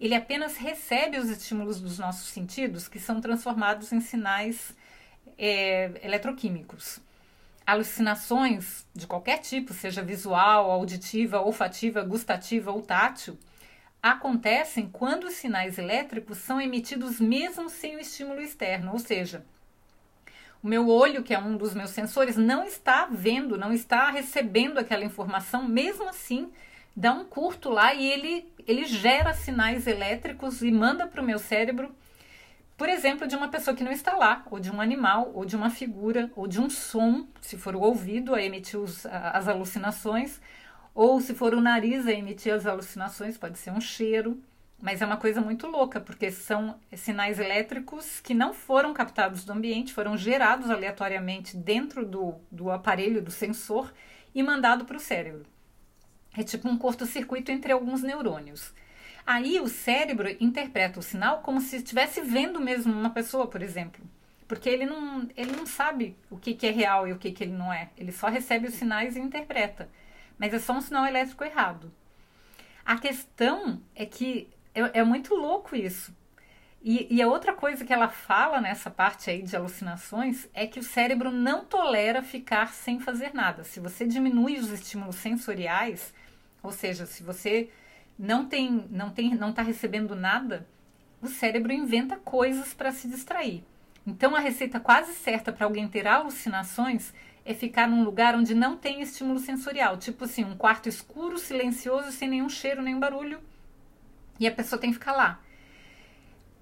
Ele 0.02 0.16
apenas 0.16 0.56
recebe 0.56 1.16
os 1.16 1.30
estímulos 1.30 1.80
dos 1.80 1.96
nossos 1.96 2.30
sentidos, 2.30 2.88
que 2.88 2.98
são 2.98 3.20
transformados 3.20 3.92
em 3.92 4.00
sinais 4.00 4.74
é, 5.38 5.92
eletroquímicos. 6.02 6.98
Alucinações 7.64 8.84
de 8.92 9.06
qualquer 9.06 9.38
tipo, 9.38 9.72
seja 9.72 10.02
visual, 10.02 10.72
auditiva, 10.72 11.40
olfativa, 11.40 12.02
gustativa 12.02 12.72
ou 12.72 12.82
tátil, 12.82 13.38
acontecem 14.02 14.88
quando 14.88 15.28
os 15.28 15.34
sinais 15.34 15.78
elétricos 15.78 16.38
são 16.38 16.60
emitidos 16.60 17.20
mesmo 17.20 17.70
sem 17.70 17.94
o 17.94 18.00
estímulo 18.00 18.40
externo, 18.40 18.90
ou 18.90 18.98
seja, 18.98 19.46
o 20.60 20.66
meu 20.66 20.88
olho, 20.88 21.22
que 21.22 21.32
é 21.32 21.38
um 21.38 21.56
dos 21.56 21.74
meus 21.74 21.90
sensores, 21.90 22.36
não 22.36 22.64
está 22.64 23.06
vendo, 23.08 23.56
não 23.56 23.72
está 23.72 24.10
recebendo 24.10 24.78
aquela 24.78 25.04
informação, 25.04 25.62
mesmo 25.62 26.08
assim, 26.08 26.50
dá 26.96 27.12
um 27.12 27.24
curto 27.24 27.70
lá 27.70 27.94
e 27.94 28.06
ele, 28.06 28.52
ele 28.66 28.84
gera 28.84 29.32
sinais 29.32 29.86
elétricos 29.86 30.62
e 30.62 30.70
manda 30.70 31.06
para 31.06 31.22
o 31.22 31.24
meu 31.24 31.38
cérebro, 31.38 31.94
por 32.76 32.88
exemplo, 32.88 33.28
de 33.28 33.36
uma 33.36 33.48
pessoa 33.48 33.76
que 33.76 33.84
não 33.84 33.92
está 33.92 34.16
lá, 34.16 34.44
ou 34.50 34.58
de 34.58 34.70
um 34.70 34.80
animal, 34.80 35.30
ou 35.34 35.44
de 35.44 35.54
uma 35.54 35.70
figura, 35.70 36.30
ou 36.34 36.48
de 36.48 36.60
um 36.60 36.68
som, 36.68 37.26
se 37.40 37.56
for 37.56 37.76
o 37.76 37.80
ouvido 37.80 38.34
a 38.34 38.42
emitir 38.42 38.80
os, 38.80 39.06
as 39.06 39.46
alucinações, 39.46 40.40
ou 40.94 41.20
se 41.20 41.34
for 41.34 41.54
o 41.54 41.60
nariz 41.60 42.06
a 42.06 42.12
emitir 42.12 42.52
as 42.52 42.66
alucinações, 42.66 43.38
pode 43.38 43.58
ser 43.58 43.70
um 43.70 43.80
cheiro. 43.80 44.42
Mas 44.80 45.00
é 45.00 45.06
uma 45.06 45.16
coisa 45.16 45.40
muito 45.40 45.68
louca, 45.68 46.00
porque 46.00 46.32
são 46.32 46.74
sinais 46.92 47.38
elétricos 47.38 48.18
que 48.18 48.34
não 48.34 48.52
foram 48.52 48.92
captados 48.92 49.44
do 49.44 49.52
ambiente, 49.52 49.92
foram 49.92 50.16
gerados 50.16 50.68
aleatoriamente 50.68 51.56
dentro 51.56 52.04
do, 52.04 52.34
do 52.50 52.68
aparelho, 52.68 53.22
do 53.22 53.30
sensor, 53.30 53.92
e 54.34 54.42
mandado 54.42 54.84
para 54.84 54.96
o 54.96 55.00
cérebro. 55.00 55.46
É 56.36 56.42
tipo 56.42 56.68
um 56.68 56.78
curto-circuito 56.78 57.50
entre 57.50 57.72
alguns 57.72 58.02
neurônios. 58.02 58.72
Aí 59.26 59.60
o 59.60 59.68
cérebro 59.68 60.28
interpreta 60.40 60.98
o 60.98 61.02
sinal 61.02 61.42
como 61.42 61.60
se 61.60 61.76
estivesse 61.76 62.20
vendo 62.20 62.60
mesmo 62.60 62.92
uma 62.92 63.10
pessoa, 63.10 63.46
por 63.46 63.62
exemplo. 63.62 64.04
Porque 64.48 64.68
ele 64.68 64.84
não, 64.84 65.28
ele 65.36 65.52
não 65.52 65.64
sabe 65.64 66.16
o 66.30 66.36
que, 66.36 66.54
que 66.54 66.66
é 66.66 66.70
real 66.70 67.06
e 67.06 67.12
o 67.12 67.18
que, 67.18 67.30
que 67.30 67.44
ele 67.44 67.52
não 67.52 67.72
é. 67.72 67.90
Ele 67.96 68.12
só 68.12 68.28
recebe 68.28 68.66
os 68.66 68.74
sinais 68.74 69.16
e 69.16 69.20
interpreta. 69.20 69.88
Mas 70.38 70.52
é 70.52 70.58
só 70.58 70.72
um 70.72 70.80
sinal 70.80 71.06
elétrico 71.06 71.44
errado. 71.44 71.92
A 72.84 72.98
questão 72.98 73.80
é 73.94 74.04
que 74.04 74.48
é, 74.74 75.00
é 75.00 75.04
muito 75.04 75.34
louco 75.34 75.76
isso. 75.76 76.14
E, 76.84 77.06
e, 77.14 77.22
a 77.22 77.28
outra 77.28 77.52
coisa 77.52 77.84
que 77.84 77.92
ela 77.92 78.08
fala 78.08 78.60
nessa 78.60 78.90
parte 78.90 79.30
aí 79.30 79.42
de 79.42 79.54
alucinações 79.54 80.48
é 80.52 80.66
que 80.66 80.80
o 80.80 80.82
cérebro 80.82 81.30
não 81.30 81.64
tolera 81.64 82.22
ficar 82.22 82.72
sem 82.72 82.98
fazer 82.98 83.32
nada. 83.32 83.62
Se 83.62 83.78
você 83.78 84.04
diminui 84.04 84.58
os 84.58 84.68
estímulos 84.68 85.14
sensoriais, 85.16 86.12
ou 86.60 86.72
seja, 86.72 87.06
se 87.06 87.22
você 87.22 87.70
não 88.18 88.46
tem, 88.46 88.84
não 88.90 89.10
tem, 89.10 89.32
não 89.36 89.50
está 89.50 89.62
recebendo 89.62 90.16
nada, 90.16 90.66
o 91.20 91.28
cérebro 91.28 91.72
inventa 91.72 92.16
coisas 92.16 92.74
para 92.74 92.90
se 92.90 93.06
distrair. 93.06 93.62
Então 94.04 94.34
a 94.34 94.40
receita 94.40 94.80
quase 94.80 95.12
certa 95.14 95.52
para 95.52 95.66
alguém 95.66 95.86
ter 95.86 96.08
alucinações 96.08 97.14
é 97.44 97.54
ficar 97.54 97.88
num 97.88 98.02
lugar 98.02 98.34
onde 98.34 98.56
não 98.56 98.76
tem 98.76 99.00
estímulo 99.00 99.38
sensorial, 99.38 99.96
tipo 99.96 100.24
assim, 100.24 100.44
um 100.44 100.56
quarto 100.56 100.88
escuro, 100.88 101.38
silencioso, 101.38 102.10
sem 102.10 102.28
nenhum 102.28 102.48
cheiro, 102.48 102.82
nenhum 102.82 102.98
barulho 102.98 103.40
e 104.38 104.46
a 104.46 104.52
pessoa 104.52 104.80
tem 104.80 104.90
que 104.90 104.98
ficar 104.98 105.12
lá. 105.12 105.40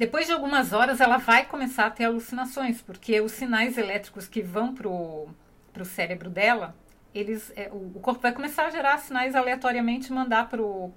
Depois 0.01 0.27
de 0.27 0.33
algumas 0.33 0.73
horas, 0.73 0.99
ela 0.99 1.19
vai 1.19 1.45
começar 1.45 1.85
a 1.85 1.91
ter 1.91 2.05
alucinações, 2.05 2.81
porque 2.81 3.21
os 3.21 3.33
sinais 3.33 3.77
elétricos 3.77 4.27
que 4.27 4.41
vão 4.41 4.75
pro, 4.75 5.29
pro 5.75 5.85
cérebro 5.85 6.31
dela, 6.31 6.75
eles, 7.15 7.53
é, 7.55 7.69
o, 7.71 7.93
o, 7.95 8.01
corpo 8.01 8.23
vai 8.23 8.33
começar 8.33 8.65
a 8.65 8.71
gerar 8.71 8.97
sinais 8.97 9.35
aleatoriamente 9.35 10.11
mandar 10.11 10.49
pro, 10.49 10.91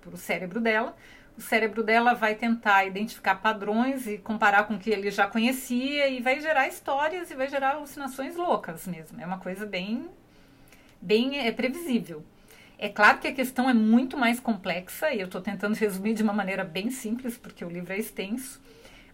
pro 0.00 0.16
cérebro 0.16 0.60
dela. 0.60 0.96
O 1.38 1.40
cérebro 1.40 1.84
dela 1.84 2.12
vai 2.12 2.34
tentar 2.34 2.84
identificar 2.84 3.36
padrões 3.36 4.08
e 4.08 4.18
comparar 4.18 4.64
com 4.64 4.74
o 4.74 4.78
que 4.80 4.90
ele 4.90 5.12
já 5.12 5.28
conhecia 5.28 6.08
e 6.08 6.20
vai 6.20 6.40
gerar 6.40 6.66
histórias 6.66 7.30
e 7.30 7.36
vai 7.36 7.48
gerar 7.48 7.76
alucinações 7.76 8.34
loucas 8.34 8.84
mesmo. 8.88 9.20
É 9.20 9.24
uma 9.24 9.38
coisa 9.38 9.64
bem, 9.64 10.10
bem 11.00 11.38
é, 11.38 11.52
previsível. 11.52 12.24
É 12.78 12.88
claro 12.88 13.18
que 13.18 13.28
a 13.28 13.32
questão 13.32 13.70
é 13.70 13.74
muito 13.74 14.16
mais 14.16 14.40
complexa 14.40 15.12
e 15.12 15.20
eu 15.20 15.26
estou 15.26 15.40
tentando 15.40 15.74
resumir 15.78 16.14
de 16.14 16.22
uma 16.22 16.32
maneira 16.32 16.64
bem 16.64 16.90
simples, 16.90 17.36
porque 17.36 17.64
o 17.64 17.68
livro 17.68 17.92
é 17.92 17.98
extenso. 17.98 18.60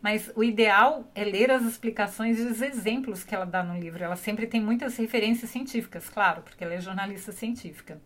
Mas 0.03 0.33
o 0.35 0.43
ideal 0.43 1.11
é 1.15 1.23
ler 1.25 1.51
as 1.51 1.63
explicações 1.63 2.39
e 2.39 2.43
os 2.43 2.63
exemplos 2.63 3.23
que 3.23 3.35
ela 3.35 3.45
dá 3.45 3.63
no 3.63 3.79
livro. 3.79 4.03
Ela 4.03 4.17
sempre 4.17 4.47
tem 4.47 4.61
muitas 4.61 4.97
referências 4.97 5.51
científicas, 5.51 6.09
claro, 6.09 6.41
porque 6.43 6.65
ela 6.65 6.73
é 6.73 6.81
jornalista 6.81 7.33
científica. 7.33 8.01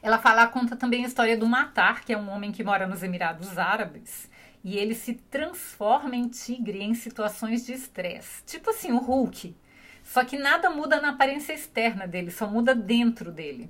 Ela 0.00 0.18
fala, 0.18 0.46
conta 0.46 0.76
também 0.76 1.04
a 1.04 1.08
história 1.08 1.36
do 1.36 1.48
Matar, 1.48 2.04
que 2.04 2.12
é 2.12 2.18
um 2.18 2.30
homem 2.30 2.52
que 2.52 2.62
mora 2.62 2.86
nos 2.86 3.02
Emirados 3.02 3.58
Árabes, 3.58 4.30
e 4.62 4.76
ele 4.76 4.94
se 4.94 5.14
transforma 5.14 6.14
em 6.14 6.28
tigre 6.28 6.80
em 6.80 6.94
situações 6.94 7.66
de 7.66 7.72
estresse. 7.72 8.44
Tipo 8.44 8.70
assim, 8.70 8.92
o 8.92 8.98
Hulk. 8.98 9.56
Só 10.04 10.24
que 10.24 10.38
nada 10.38 10.70
muda 10.70 11.00
na 11.00 11.10
aparência 11.10 11.52
externa 11.52 12.06
dele, 12.06 12.30
só 12.30 12.46
muda 12.46 12.72
dentro 12.72 13.32
dele 13.32 13.68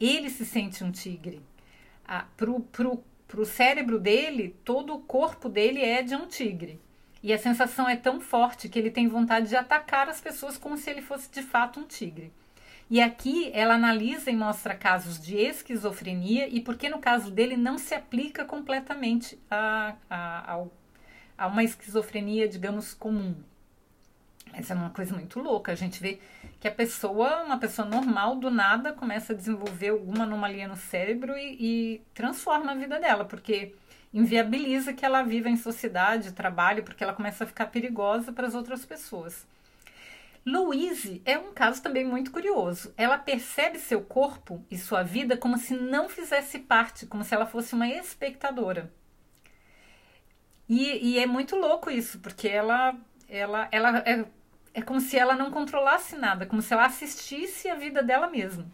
ele 0.00 0.30
se 0.30 0.44
sente 0.44 0.84
um 0.84 0.90
tigre. 0.90 1.40
Ah, 2.06 2.26
pro, 2.36 2.60
pro, 2.60 3.02
pro 3.26 3.44
cérebro 3.44 3.98
dele, 3.98 4.56
todo 4.64 4.94
o 4.94 5.00
corpo 5.00 5.48
dele 5.48 5.82
é 5.82 6.02
de 6.02 6.14
um 6.14 6.26
tigre. 6.26 6.80
E 7.22 7.32
a 7.32 7.38
sensação 7.38 7.88
é 7.88 7.96
tão 7.96 8.20
forte 8.20 8.68
que 8.68 8.78
ele 8.78 8.90
tem 8.90 9.08
vontade 9.08 9.48
de 9.48 9.56
atacar 9.56 10.08
as 10.08 10.20
pessoas 10.20 10.56
como 10.56 10.76
se 10.76 10.88
ele 10.90 11.02
fosse 11.02 11.30
de 11.30 11.42
fato 11.42 11.80
um 11.80 11.84
tigre. 11.84 12.32
E 12.88 13.00
aqui 13.00 13.50
ela 13.52 13.74
analisa 13.74 14.30
e 14.30 14.36
mostra 14.36 14.74
casos 14.74 15.20
de 15.20 15.36
esquizofrenia 15.36 16.46
e 16.48 16.60
porque 16.60 16.88
no 16.88 17.00
caso 17.00 17.32
dele 17.32 17.56
não 17.56 17.78
se 17.78 17.94
aplica 17.94 18.44
completamente 18.44 19.36
a, 19.50 19.96
a, 20.08 20.54
a, 20.54 20.66
a 21.36 21.46
uma 21.48 21.64
esquizofrenia, 21.64 22.48
digamos, 22.48 22.94
comum. 22.94 23.34
Essa 24.52 24.72
é 24.72 24.76
uma 24.76 24.90
coisa 24.90 25.14
muito 25.14 25.38
louca. 25.40 25.72
A 25.72 25.74
gente 25.74 26.00
vê 26.00 26.18
que 26.58 26.66
a 26.66 26.72
pessoa, 26.72 27.42
uma 27.42 27.58
pessoa 27.58 27.86
normal, 27.86 28.36
do 28.36 28.50
nada 28.50 28.92
começa 28.92 29.32
a 29.32 29.36
desenvolver 29.36 29.88
alguma 29.90 30.24
anomalia 30.24 30.66
no 30.66 30.76
cérebro 30.76 31.36
e, 31.36 31.56
e 31.60 32.02
transforma 32.14 32.72
a 32.72 32.74
vida 32.74 32.98
dela, 32.98 33.24
porque 33.24 33.74
inviabiliza 34.12 34.92
que 34.92 35.04
ela 35.04 35.22
viva 35.22 35.50
em 35.50 35.56
sociedade, 35.56 36.32
trabalhe, 36.32 36.82
porque 36.82 37.04
ela 37.04 37.12
começa 37.12 37.44
a 37.44 37.46
ficar 37.46 37.66
perigosa 37.66 38.32
para 38.32 38.46
as 38.46 38.54
outras 38.54 38.84
pessoas. 38.84 39.46
Louise 40.46 41.20
é 41.24 41.36
um 41.36 41.52
caso 41.52 41.82
também 41.82 42.04
muito 42.04 42.30
curioso. 42.30 42.94
Ela 42.96 43.18
percebe 43.18 43.80
seu 43.80 44.00
corpo 44.00 44.64
e 44.70 44.78
sua 44.78 45.02
vida 45.02 45.36
como 45.36 45.58
se 45.58 45.74
não 45.74 46.08
fizesse 46.08 46.60
parte, 46.60 47.04
como 47.04 47.24
se 47.24 47.34
ela 47.34 47.46
fosse 47.46 47.74
uma 47.74 47.88
espectadora. 47.88 48.92
E, 50.68 51.14
e 51.14 51.18
é 51.18 51.26
muito 51.26 51.56
louco 51.56 51.90
isso, 51.90 52.20
porque 52.20 52.46
ela, 52.46 52.94
ela, 53.28 53.68
ela 53.70 53.98
é 54.06 54.24
é 54.76 54.82
como 54.82 55.00
se 55.00 55.18
ela 55.18 55.34
não 55.34 55.50
controlasse 55.50 56.16
nada, 56.16 56.44
como 56.44 56.60
se 56.60 56.70
ela 56.70 56.84
assistisse 56.84 57.66
a 57.70 57.74
vida 57.74 58.02
dela 58.02 58.28
mesma. 58.28 58.66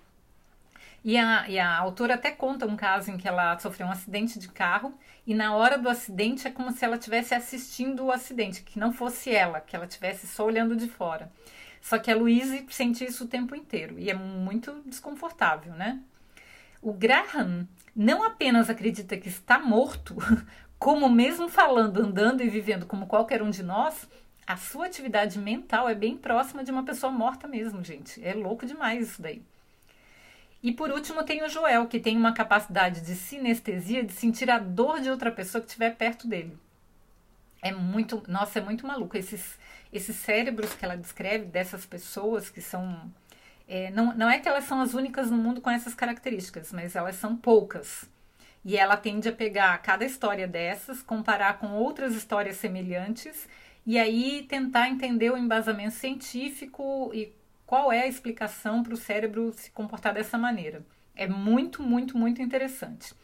E 1.04 1.16
a, 1.16 1.48
e 1.48 1.60
a 1.60 1.78
autora 1.78 2.14
até 2.14 2.32
conta 2.32 2.66
um 2.66 2.74
caso 2.74 3.12
em 3.12 3.16
que 3.16 3.28
ela 3.28 3.56
sofreu 3.60 3.86
um 3.86 3.92
acidente 3.92 4.36
de 4.36 4.48
carro 4.48 4.98
e 5.24 5.32
na 5.32 5.54
hora 5.54 5.78
do 5.78 5.88
acidente 5.88 6.48
é 6.48 6.50
como 6.50 6.72
se 6.72 6.84
ela 6.84 6.96
estivesse 6.96 7.36
assistindo 7.36 8.04
o 8.04 8.10
acidente, 8.10 8.64
que 8.64 8.80
não 8.80 8.92
fosse 8.92 9.30
ela, 9.32 9.60
que 9.60 9.76
ela 9.76 9.84
estivesse 9.84 10.26
só 10.26 10.44
olhando 10.44 10.74
de 10.74 10.88
fora. 10.88 11.30
Só 11.80 11.96
que 12.00 12.10
a 12.10 12.16
Louise 12.16 12.66
sente 12.68 13.04
isso 13.04 13.22
o 13.22 13.28
tempo 13.28 13.54
inteiro 13.54 13.96
e 13.96 14.10
é 14.10 14.14
muito 14.14 14.82
desconfortável, 14.84 15.72
né? 15.74 16.00
O 16.80 16.92
Graham 16.92 17.68
não 17.94 18.24
apenas 18.24 18.68
acredita 18.68 19.16
que 19.16 19.28
está 19.28 19.60
morto, 19.60 20.16
como 20.80 21.08
mesmo 21.08 21.48
falando, 21.48 22.02
andando 22.02 22.42
e 22.42 22.48
vivendo 22.48 22.86
como 22.86 23.06
qualquer 23.06 23.40
um 23.40 23.50
de 23.50 23.62
nós, 23.62 24.08
a 24.46 24.56
sua 24.56 24.86
atividade 24.86 25.38
mental 25.38 25.88
é 25.88 25.94
bem 25.94 26.16
próxima 26.16 26.64
de 26.64 26.70
uma 26.70 26.84
pessoa 26.84 27.12
morta 27.12 27.46
mesmo, 27.46 27.82
gente. 27.84 28.22
É 28.24 28.34
louco 28.34 28.66
demais 28.66 29.08
isso 29.08 29.22
daí. 29.22 29.42
E 30.62 30.72
por 30.72 30.90
último 30.90 31.24
tem 31.24 31.42
o 31.42 31.48
Joel, 31.48 31.86
que 31.86 31.98
tem 31.98 32.16
uma 32.16 32.32
capacidade 32.32 33.00
de 33.00 33.14
sinestesia, 33.14 34.04
de 34.04 34.12
sentir 34.12 34.50
a 34.50 34.58
dor 34.58 35.00
de 35.00 35.10
outra 35.10 35.30
pessoa 35.30 35.60
que 35.60 35.68
estiver 35.68 35.96
perto 35.96 36.28
dele. 36.28 36.56
É 37.60 37.72
muito, 37.72 38.22
nossa, 38.28 38.58
é 38.58 38.62
muito 38.62 38.86
maluco. 38.86 39.16
Esses, 39.16 39.58
esses 39.92 40.16
cérebros 40.16 40.74
que 40.74 40.84
ela 40.84 40.96
descreve 40.96 41.46
dessas 41.46 41.84
pessoas 41.86 42.50
que 42.50 42.60
são. 42.60 43.10
É, 43.68 43.90
não, 43.90 44.14
não 44.14 44.28
é 44.28 44.38
que 44.38 44.48
elas 44.48 44.64
são 44.64 44.80
as 44.80 44.94
únicas 44.94 45.30
no 45.30 45.36
mundo 45.36 45.60
com 45.60 45.70
essas 45.70 45.94
características, 45.94 46.72
mas 46.72 46.94
elas 46.94 47.16
são 47.16 47.36
poucas. 47.36 48.04
E 48.64 48.76
ela 48.76 48.96
tende 48.96 49.28
a 49.28 49.32
pegar 49.32 49.76
cada 49.78 50.04
história 50.04 50.46
dessas, 50.46 51.02
comparar 51.02 51.58
com 51.58 51.72
outras 51.72 52.14
histórias 52.14 52.56
semelhantes 52.56 53.48
e 53.86 53.98
aí 53.98 54.46
tentar 54.48 54.88
entender 54.88 55.30
o 55.30 55.36
embasamento 55.36 55.94
científico 55.94 57.10
e 57.12 57.32
qual 57.66 57.92
é 57.92 58.02
a 58.02 58.06
explicação 58.06 58.82
para 58.82 58.94
o 58.94 58.96
cérebro 58.96 59.52
se 59.52 59.70
comportar 59.70 60.14
dessa 60.14 60.38
maneira. 60.38 60.84
É 61.16 61.26
muito, 61.26 61.82
muito, 61.82 62.16
muito 62.16 62.40
interessante. 62.40 63.14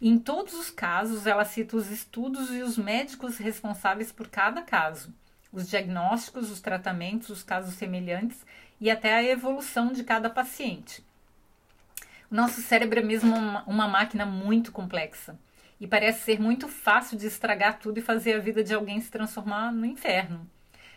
Em 0.00 0.18
todos 0.18 0.54
os 0.54 0.70
casos, 0.70 1.26
ela 1.26 1.44
cita 1.44 1.76
os 1.76 1.90
estudos 1.90 2.50
e 2.50 2.62
os 2.62 2.78
médicos 2.78 3.36
responsáveis 3.36 4.10
por 4.10 4.28
cada 4.28 4.62
caso, 4.62 5.12
os 5.52 5.68
diagnósticos, 5.68 6.50
os 6.50 6.60
tratamentos, 6.60 7.28
os 7.28 7.42
casos 7.42 7.74
semelhantes 7.74 8.44
e 8.80 8.90
até 8.90 9.14
a 9.14 9.22
evolução 9.22 9.92
de 9.92 10.02
cada 10.02 10.30
paciente. 10.30 11.04
O 12.30 12.34
nosso 12.34 12.62
cérebro 12.62 13.00
é 13.00 13.02
mesmo 13.02 13.34
uma, 13.66 13.88
máquina 13.88 14.24
muito 14.24 14.72
complexa 14.72 15.38
e 15.80 15.86
parece 15.86 16.24
ser 16.24 16.38
muito 16.38 16.68
fácil 16.68 17.16
de 17.16 17.26
estragar 17.26 17.78
tudo 17.78 17.98
e 17.98 18.02
fazer 18.02 18.34
a 18.34 18.38
vida 18.38 18.62
de 18.62 18.74
alguém 18.74 19.00
se 19.00 19.10
transformar 19.10 19.72
no 19.72 19.86
inferno. 19.86 20.46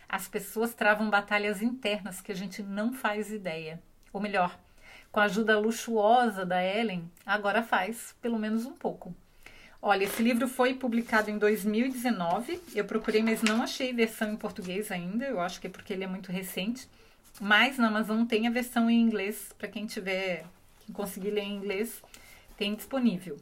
As 0.09 0.27
pessoas 0.27 0.73
travam 0.73 1.09
batalhas 1.09 1.61
internas 1.61 2.19
que 2.19 2.31
a 2.31 2.35
gente 2.35 2.61
não 2.61 2.93
faz 2.93 3.31
ideia. 3.31 3.81
Ou 4.11 4.19
melhor, 4.19 4.59
com 5.11 5.19
a 5.19 5.23
ajuda 5.23 5.57
luxuosa 5.57 6.45
da 6.45 6.61
Ellen, 6.61 7.09
agora 7.25 7.63
faz, 7.63 8.13
pelo 8.21 8.37
menos 8.37 8.65
um 8.65 8.73
pouco. 8.73 9.15
Olha, 9.81 10.03
esse 10.03 10.21
livro 10.21 10.47
foi 10.47 10.73
publicado 10.73 11.31
em 11.31 11.37
2019. 11.37 12.59
Eu 12.75 12.85
procurei, 12.85 13.23
mas 13.23 13.41
não 13.41 13.61
achei 13.61 13.93
versão 13.93 14.31
em 14.31 14.37
português 14.37 14.91
ainda. 14.91 15.25
Eu 15.25 15.39
acho 15.39 15.59
que 15.59 15.67
é 15.67 15.69
porque 15.69 15.93
ele 15.93 16.03
é 16.03 16.07
muito 16.07 16.31
recente. 16.31 16.87
Mas 17.39 17.77
na 17.77 17.87
Amazon 17.87 18.25
tem 18.25 18.47
a 18.47 18.51
versão 18.51 18.89
em 18.89 19.01
inglês 19.01 19.53
para 19.57 19.67
quem 19.67 19.85
tiver, 19.85 20.45
quem 20.85 20.93
conseguir 20.93 21.31
ler 21.31 21.43
em 21.43 21.55
inglês, 21.55 22.01
tem 22.55 22.75
disponível. 22.75 23.37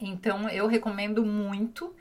Então 0.00 0.48
eu 0.48 0.66
recomendo 0.66 1.24
muito. 1.24 1.94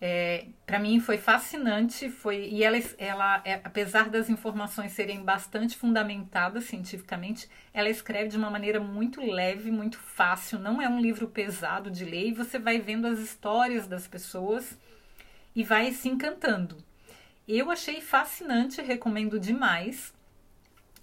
É, 0.00 0.46
para 0.66 0.78
mim 0.78 1.00
foi 1.00 1.16
fascinante, 1.16 2.10
foi 2.10 2.48
e 2.50 2.62
ela, 2.62 2.76
ela 2.98 3.42
é, 3.44 3.54
apesar 3.64 4.10
das 4.10 4.28
informações 4.28 4.92
serem 4.92 5.22
bastante 5.22 5.76
fundamentadas 5.76 6.64
cientificamente, 6.64 7.48
ela 7.72 7.88
escreve 7.88 8.28
de 8.28 8.36
uma 8.36 8.50
maneira 8.50 8.80
muito 8.80 9.20
leve, 9.20 9.70
muito 9.70 9.98
fácil. 9.98 10.58
Não 10.58 10.82
é 10.82 10.88
um 10.88 11.00
livro 11.00 11.28
pesado 11.28 11.90
de 11.90 12.04
ler 12.04 12.28
e 12.28 12.32
você 12.34 12.58
vai 12.58 12.80
vendo 12.80 13.06
as 13.06 13.18
histórias 13.18 13.86
das 13.86 14.06
pessoas 14.06 14.76
e 15.54 15.62
vai 15.62 15.92
se 15.92 16.08
encantando. 16.08 16.76
Eu 17.46 17.70
achei 17.70 18.00
fascinante, 18.00 18.82
recomendo 18.82 19.38
demais 19.38 20.12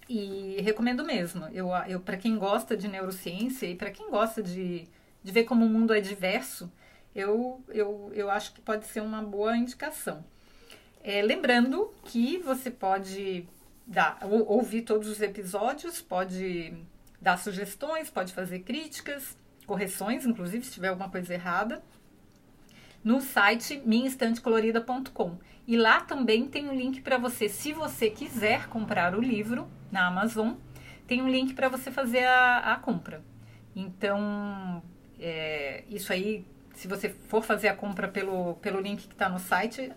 e 0.08 0.60
recomendo 0.60 1.04
mesmo. 1.04 1.46
Eu, 1.52 1.70
eu 1.88 2.00
para 2.00 2.16
quem 2.16 2.36
gosta 2.36 2.76
de 2.76 2.88
neurociência 2.88 3.66
e 3.66 3.74
para 3.74 3.90
quem 3.90 4.10
gosta 4.10 4.42
de 4.42 4.86
de 5.22 5.32
ver 5.32 5.44
como 5.44 5.64
o 5.64 5.68
mundo 5.68 5.94
é 5.94 6.00
diverso, 6.00 6.70
eu, 7.14 7.62
eu, 7.68 8.10
eu 8.14 8.30
acho 8.30 8.52
que 8.52 8.60
pode 8.60 8.86
ser 8.86 9.00
uma 9.00 9.22
boa 9.22 9.56
indicação. 9.56 10.24
É, 11.02 11.20
lembrando 11.20 11.92
que 12.04 12.38
você 12.38 12.70
pode 12.70 13.46
dar, 13.86 14.18
ou, 14.22 14.46
ouvir 14.46 14.82
todos 14.82 15.08
os 15.08 15.20
episódios, 15.20 16.00
pode 16.00 16.72
dar 17.20 17.38
sugestões, 17.38 18.10
pode 18.10 18.32
fazer 18.32 18.60
críticas, 18.60 19.36
correções, 19.66 20.26
inclusive 20.26 20.64
se 20.64 20.72
tiver 20.72 20.88
alguma 20.88 21.08
coisa 21.08 21.34
errada, 21.34 21.82
no 23.02 23.20
site 23.20 23.82
minhaestantecolorida.com. 23.84 25.38
E 25.66 25.76
lá 25.76 26.00
também 26.00 26.48
tem 26.48 26.68
um 26.68 26.74
link 26.74 27.00
para 27.00 27.18
você, 27.18 27.48
se 27.48 27.72
você 27.72 28.10
quiser 28.10 28.68
comprar 28.68 29.16
o 29.16 29.20
livro 29.20 29.68
na 29.90 30.06
Amazon, 30.06 30.54
tem 31.06 31.22
um 31.22 31.28
link 31.28 31.54
para 31.54 31.68
você 31.68 31.90
fazer 31.90 32.24
a, 32.24 32.72
a 32.72 32.76
compra. 32.76 33.22
Então, 33.74 34.82
é, 35.22 35.84
isso 35.88 36.12
aí, 36.12 36.44
se 36.74 36.88
você 36.88 37.08
for 37.08 37.42
fazer 37.42 37.68
a 37.68 37.74
compra 37.74 38.08
pelo, 38.08 38.54
pelo 38.56 38.80
link 38.80 39.06
que 39.06 39.12
está 39.12 39.28
no 39.28 39.38
site, 39.38 39.92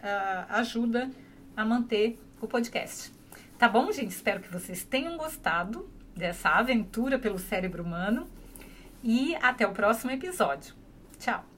ajuda 0.49 1.09
a 1.57 1.65
manter 1.65 2.19
o 2.39 2.47
podcast. 2.47 3.11
Tá 3.57 3.67
bom, 3.67 3.91
gente? 3.91 4.11
Espero 4.11 4.39
que 4.39 4.51
vocês 4.51 4.83
tenham 4.83 5.17
gostado 5.17 5.89
dessa 6.15 6.49
aventura 6.49 7.17
pelo 7.17 7.39
cérebro 7.39 7.83
humano 7.83 8.27
e 9.03 9.35
até 9.37 9.65
o 9.65 9.71
próximo 9.71 10.11
episódio. 10.11 10.75
Tchau! 11.17 11.54